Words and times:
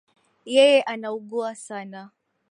Yeye 0.45 0.81
anaugua 0.91 1.51
sana. 1.55 2.01